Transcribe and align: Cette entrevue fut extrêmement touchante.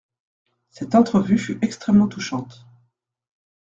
Cette 0.71 0.95
entrevue 0.95 1.37
fut 1.37 1.59
extrêmement 1.61 2.07
touchante. 2.07 2.65